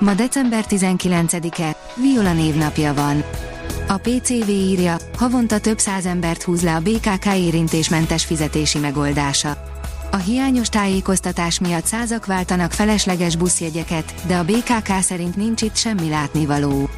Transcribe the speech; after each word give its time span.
Ma 0.00 0.14
december 0.14 0.64
19-e, 0.68 1.76
Viola 1.94 2.32
névnapja 2.32 2.94
van. 2.94 3.24
A 3.88 3.96
PCV 3.96 4.48
írja, 4.48 4.96
havonta 5.16 5.58
több 5.58 5.78
száz 5.78 6.06
embert 6.06 6.42
húz 6.42 6.62
le 6.62 6.74
a 6.74 6.80
BKK 6.80 7.26
érintésmentes 7.26 8.24
fizetési 8.24 8.78
megoldása. 8.78 9.56
A 10.10 10.16
hiányos 10.16 10.68
tájékoztatás 10.68 11.58
miatt 11.58 11.84
százak 11.84 12.26
váltanak 12.26 12.72
felesleges 12.72 13.36
buszjegyeket, 13.36 14.14
de 14.26 14.36
a 14.36 14.44
BKK 14.44 15.00
szerint 15.00 15.36
nincs 15.36 15.62
itt 15.62 15.76
semmi 15.76 16.08
látnivaló. 16.08 16.88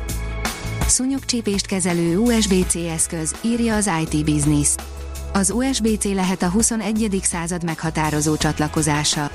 Szúnyogcsípést 0.87 1.67
kezelő 1.67 2.17
USB-C 2.17 2.75
eszköz, 2.75 3.35
írja 3.41 3.75
az 3.75 3.91
IT 4.03 4.25
Business. 4.25 4.75
Az 5.33 5.51
USB-C 5.51 6.05
lehet 6.05 6.43
a 6.43 6.49
21. 6.49 7.21
század 7.23 7.65
meghatározó 7.65 8.37
csatlakozása. 8.37 9.31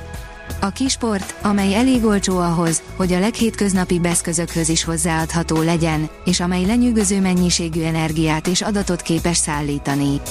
A 0.59 0.69
kisport, 0.69 1.35
amely 1.41 1.75
elég 1.75 2.05
olcsó 2.05 2.37
ahhoz, 2.37 2.81
hogy 2.95 3.13
a 3.13 3.19
leghétköznapi 3.19 3.99
eszközökhöz 4.03 4.69
is 4.69 4.83
hozzáadható 4.83 5.61
legyen, 5.61 6.09
és 6.25 6.39
amely 6.39 6.65
lenyűgöző 6.65 7.21
mennyiségű 7.21 7.81
energiát 7.81 8.47
és 8.47 8.61
adatot 8.61 9.01
képes 9.01 9.37
szállítani. 9.37 10.21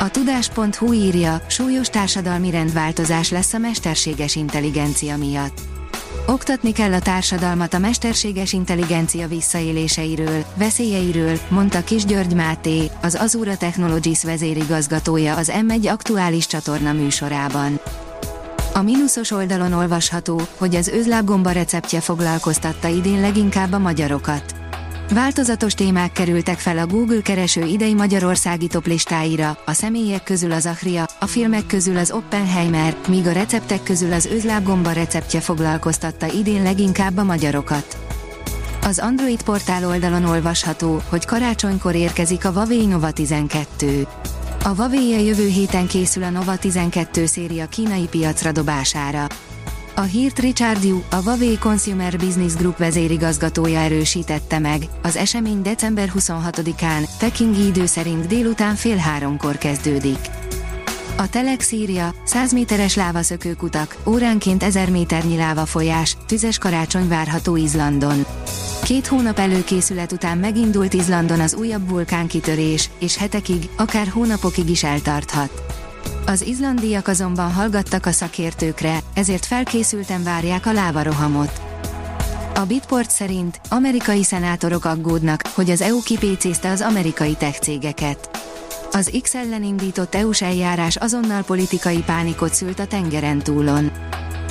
A 0.00 0.08
tudás.hu 0.08 0.92
írja, 0.92 1.42
súlyos 1.46 1.88
társadalmi 1.88 2.50
rendváltozás 2.50 3.30
lesz 3.30 3.52
a 3.52 3.58
mesterséges 3.58 4.36
intelligencia 4.36 5.16
miatt. 5.16 5.60
Oktatni 6.26 6.72
kell 6.72 6.92
a 6.92 7.00
társadalmat 7.00 7.74
a 7.74 7.78
mesterséges 7.78 8.52
intelligencia 8.52 9.28
visszaéléseiről, 9.28 10.44
veszélyeiről, 10.54 11.38
mondta 11.48 11.84
Kis 11.84 12.04
György 12.04 12.34
Máté, 12.34 12.90
az 13.02 13.14
Azura 13.20 13.56
Technologies 13.56 14.24
vezérigazgatója 14.24 15.36
az 15.36 15.52
M1 15.54 15.90
aktuális 15.90 16.46
csatorna 16.46 16.92
műsorában. 16.92 17.80
A 18.78 18.82
mínuszos 18.82 19.30
oldalon 19.30 19.72
olvasható, 19.72 20.40
hogy 20.56 20.74
az 20.74 20.88
özlábgomba 20.88 21.50
receptje 21.50 22.00
foglalkoztatta 22.00 22.88
idén 22.88 23.20
leginkább 23.20 23.72
a 23.72 23.78
magyarokat. 23.78 24.54
Változatos 25.12 25.74
témák 25.74 26.12
kerültek 26.12 26.58
fel 26.58 26.78
a 26.78 26.86
Google 26.86 27.20
kereső 27.22 27.64
idei 27.64 27.94
magyarországi 27.94 28.66
toplistáira, 28.66 29.58
a 29.66 29.72
személyek 29.72 30.22
közül 30.22 30.52
az 30.52 30.66
Achria, 30.66 31.06
a 31.20 31.26
filmek 31.26 31.66
közül 31.66 31.96
az 31.96 32.10
Oppenheimer, 32.10 32.96
míg 33.08 33.26
a 33.26 33.32
receptek 33.32 33.82
közül 33.82 34.12
az 34.12 34.26
özlábgomba 34.26 34.92
receptje 34.92 35.40
foglalkoztatta 35.40 36.26
idén 36.32 36.62
leginkább 36.62 37.16
a 37.16 37.24
magyarokat. 37.24 37.96
Az 38.82 38.98
Android 38.98 39.42
portál 39.42 39.86
oldalon 39.86 40.24
olvasható, 40.24 41.02
hogy 41.08 41.24
karácsonykor 41.24 41.94
érkezik 41.94 42.44
a 42.44 42.50
Huawei 42.50 42.86
Nova 42.86 43.10
12. 43.10 44.06
A 44.68 44.74
Huawei 44.74 45.24
jövő 45.24 45.46
héten 45.46 45.86
készül 45.86 46.22
a 46.22 46.30
Nova 46.30 46.56
12 46.56 47.26
széria 47.26 47.66
kínai 47.66 48.06
piacra 48.10 48.52
dobására. 48.52 49.26
A 49.94 50.00
hírt 50.00 50.38
Richard 50.38 50.84
Yu, 50.84 51.02
a 51.10 51.16
Huawei 51.16 51.58
Consumer 51.58 52.16
Business 52.16 52.54
Group 52.54 52.76
vezérigazgatója 52.76 53.78
erősítette 53.78 54.58
meg. 54.58 54.82
Az 55.02 55.16
esemény 55.16 55.62
december 55.62 56.12
26-án, 56.18 57.08
pekingi 57.18 57.66
idő 57.66 57.86
szerint 57.86 58.26
délután 58.26 58.74
fél 58.74 58.96
háromkor 58.96 59.56
kezdődik. 59.56 60.18
A 61.20 61.28
Telex 61.28 61.72
írja, 61.72 62.14
100 62.24 62.52
méteres 62.52 62.94
lávaszökőkutak, 62.96 63.96
óránként 64.06 64.62
1000 64.62 64.90
méternyi 64.90 65.36
lávafolyás, 65.36 66.16
tüzes 66.26 66.58
karácsony 66.58 67.08
várható 67.08 67.56
Izlandon. 67.56 68.24
Két 68.82 69.06
hónap 69.06 69.38
előkészület 69.38 70.12
után 70.12 70.38
megindult 70.38 70.94
Izlandon 70.94 71.40
az 71.40 71.54
újabb 71.54 71.88
vulkánkitörés, 71.88 72.90
és 72.98 73.16
hetekig, 73.16 73.68
akár 73.76 74.08
hónapokig 74.08 74.68
is 74.68 74.84
eltarthat. 74.84 75.62
Az 76.26 76.42
izlandiak 76.42 77.08
azonban 77.08 77.52
hallgattak 77.52 78.06
a 78.06 78.12
szakértőkre, 78.12 78.98
ezért 79.14 79.46
felkészülten 79.46 80.22
várják 80.22 80.66
a 80.66 80.72
lávarohamot. 80.72 81.60
A 82.54 82.64
Bitport 82.66 83.10
szerint 83.10 83.60
amerikai 83.68 84.22
szenátorok 84.22 84.84
aggódnak, 84.84 85.42
hogy 85.54 85.70
az 85.70 85.80
EU 85.80 86.02
kipécézte 86.02 86.70
az 86.70 86.80
amerikai 86.80 87.34
tech 87.34 87.60
cégeket. 87.60 88.37
Az 88.92 89.10
X 89.22 89.34
ellen 89.34 89.62
indított 89.62 90.14
EU-s 90.14 90.42
eljárás 90.42 90.96
azonnal 90.96 91.42
politikai 91.42 92.02
pánikot 92.06 92.54
szült 92.54 92.78
a 92.78 92.86
tengeren 92.86 93.38
túlon. 93.38 93.90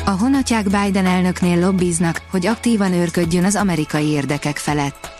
A 0.06 0.10
honatják 0.10 0.64
Biden 0.64 1.06
elnöknél 1.06 1.60
lobbiznak, 1.60 2.22
hogy 2.32 2.46
aktívan 2.46 2.94
őrködjön 2.94 3.44
az 3.44 3.56
amerikai 3.56 4.08
érdekek 4.08 4.58
felett. 4.58 5.16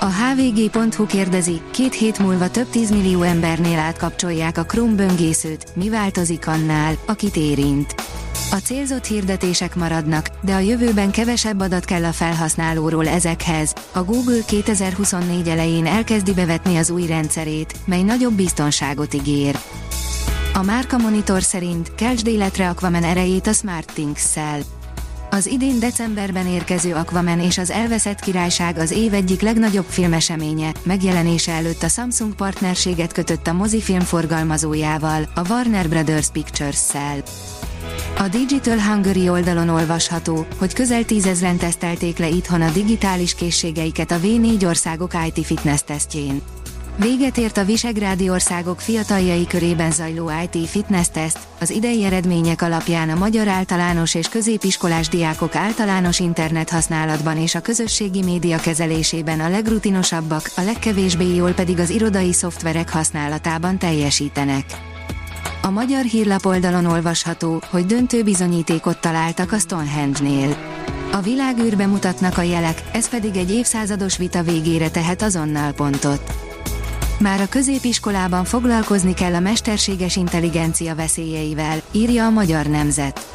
A 0.00 0.06
hvg.hu 0.06 1.06
kérdezi, 1.06 1.60
két 1.70 1.94
hét 1.94 2.18
múlva 2.18 2.50
több 2.50 2.70
tízmillió 2.70 3.22
embernél 3.22 3.78
átkapcsolják 3.78 4.58
a 4.58 4.64
Chrome 4.64 4.94
böngészőt, 4.94 5.66
mi 5.74 5.88
változik 5.88 6.46
annál, 6.46 6.94
akit 7.06 7.36
érint. 7.36 7.94
A 8.50 8.56
célzott 8.56 9.04
hirdetések 9.04 9.74
maradnak, 9.74 10.28
de 10.42 10.54
a 10.54 10.58
jövőben 10.58 11.10
kevesebb 11.10 11.60
adat 11.60 11.84
kell 11.84 12.04
a 12.04 12.12
felhasználóról 12.12 13.08
ezekhez. 13.08 13.74
A 13.92 14.02
Google 14.02 14.40
2024 14.46 15.48
elején 15.48 15.86
elkezdi 15.86 16.32
bevetni 16.32 16.76
az 16.76 16.90
új 16.90 17.06
rendszerét, 17.06 17.74
mely 17.84 18.02
nagyobb 18.02 18.32
biztonságot 18.32 19.14
ígér. 19.14 19.58
A 20.54 20.62
Márka 20.62 20.98
Monitor 20.98 21.42
szerint 21.42 21.94
keltsd 21.94 22.26
életre 22.26 22.68
Aquaman 22.68 23.04
erejét 23.04 23.46
a 23.46 23.52
SmartThings-szel. 23.52 24.60
Az 25.30 25.46
idén 25.46 25.78
decemberben 25.78 26.46
érkező 26.46 26.94
Aquaman 26.94 27.40
és 27.40 27.58
az 27.58 27.70
Elveszett 27.70 28.20
Királyság 28.20 28.78
az 28.78 28.90
év 28.90 29.14
egyik 29.14 29.40
legnagyobb 29.40 29.86
filmeseménye, 29.88 30.72
megjelenése 30.82 31.52
előtt 31.52 31.82
a 31.82 31.88
Samsung 31.88 32.34
partnerséget 32.34 33.12
kötött 33.12 33.46
a 33.46 33.52
mozifilm 33.52 34.00
forgalmazójával, 34.00 35.28
a 35.34 35.48
Warner 35.48 35.88
Brothers 35.88 36.28
Pictures-szel. 36.30 37.22
A 38.16 38.28
Digital 38.28 38.78
Hungary 38.78 39.28
oldalon 39.28 39.68
olvasható, 39.68 40.46
hogy 40.58 40.72
közel 40.72 41.04
tízezren 41.04 41.56
tesztelték 41.56 42.18
le 42.18 42.28
itthon 42.28 42.62
a 42.62 42.70
digitális 42.70 43.34
készségeiket 43.34 44.10
a 44.10 44.18
V4 44.18 44.66
országok 44.66 45.12
IT 45.26 45.46
fitness 45.46 45.82
tesztjén. 45.82 46.42
Véget 47.00 47.38
ért 47.38 47.56
a 47.56 47.64
Visegrádi 47.64 48.30
országok 48.30 48.80
fiataljai 48.80 49.46
körében 49.46 49.90
zajló 49.90 50.30
IT 50.42 50.68
fitness 50.68 51.08
teszt, 51.12 51.38
az 51.60 51.70
idei 51.70 52.04
eredmények 52.04 52.62
alapján 52.62 53.10
a 53.10 53.14
magyar 53.14 53.48
általános 53.48 54.14
és 54.14 54.28
középiskolás 54.28 55.08
diákok 55.08 55.54
általános 55.54 56.20
internet 56.20 56.70
használatban 56.70 57.36
és 57.36 57.54
a 57.54 57.60
közösségi 57.60 58.22
média 58.22 58.58
kezelésében 58.58 59.40
a 59.40 59.48
legrutinosabbak, 59.48 60.50
a 60.56 60.60
legkevésbé 60.60 61.34
jól 61.34 61.52
pedig 61.52 61.78
az 61.78 61.90
irodai 61.90 62.32
szoftverek 62.32 62.90
használatában 62.90 63.78
teljesítenek. 63.78 64.64
A 65.68 65.70
magyar 65.70 66.04
hírlap 66.04 66.46
oldalon 66.46 66.84
olvasható, 66.84 67.62
hogy 67.70 67.86
döntő 67.86 68.22
bizonyítékot 68.22 69.00
találtak 69.00 69.52
a 69.52 69.58
Stonehenge-nél. 69.58 70.56
A 71.12 71.20
világűrbe 71.20 71.86
mutatnak 71.86 72.38
a 72.38 72.42
jelek, 72.42 72.82
ez 72.92 73.08
pedig 73.08 73.36
egy 73.36 73.50
évszázados 73.50 74.16
vita 74.16 74.42
végére 74.42 74.90
tehet 74.90 75.22
azonnal 75.22 75.72
pontot. 75.72 76.32
Már 77.20 77.40
a 77.40 77.48
középiskolában 77.48 78.44
foglalkozni 78.44 79.14
kell 79.14 79.34
a 79.34 79.40
mesterséges 79.40 80.16
intelligencia 80.16 80.94
veszélyeivel, 80.94 81.82
írja 81.92 82.24
a 82.24 82.30
Magyar 82.30 82.66
Nemzet. 82.66 83.26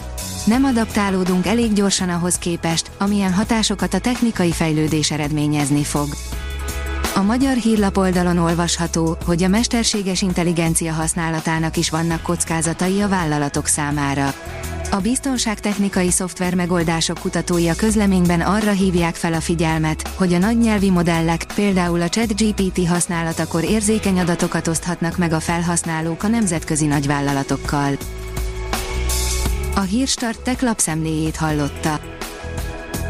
Nem 0.46 0.64
adaptálódunk 0.64 1.46
elég 1.46 1.74
gyorsan 1.74 2.10
ahhoz 2.10 2.36
képest, 2.36 2.92
amilyen 2.98 3.34
hatásokat 3.34 3.94
a 3.94 4.00
technikai 4.00 4.52
fejlődés 4.52 5.12
eredményezni 5.12 5.84
fog. 5.84 6.08
A 7.16 7.22
magyar 7.22 7.56
hírlap 7.56 7.98
oldalon 7.98 8.38
olvasható, 8.38 9.18
hogy 9.26 9.44
a 9.44 9.48
mesterséges 9.48 10.22
intelligencia 10.22 10.94
használatának 10.94 11.78
is 11.78 11.90
vannak 11.90 12.22
kockázatai 12.22 13.02
a 13.02 13.08
vállalatok 13.08 13.68
számára. 13.68 14.34
A 14.92 14.98
biztonságtechnikai 14.98 16.12
szoftver 16.12 16.56
megoldások 16.56 17.20
kutatói 17.20 17.68
a 17.68 17.76
közleményben 17.76 18.42
arra 18.42 18.72
hívják 18.72 19.16
fel 19.16 19.34
a 19.34 19.40
figyelmet, 19.40 20.08
hogy 20.16 20.34
a 20.34 20.38
nagy 20.38 20.92
modellek, 20.92 21.46
például 21.56 22.02
a 22.02 22.10
ChatGPT 22.10 22.88
használatakor 22.88 23.64
érzékeny 23.64 24.20
adatokat 24.20 24.68
oszthatnak 24.68 25.18
meg 25.18 25.34
a 25.34 25.40
felhasználók 25.40 26.24
a 26.24 26.28
nemzetközi 26.28 26.86
nagyvállalatokkal. 26.86 27.98
A 29.76 29.82
Hírstart 29.82 30.42
tech 30.42 30.64
lapszemléjét 30.64 31.36
hallotta. 31.36 32.13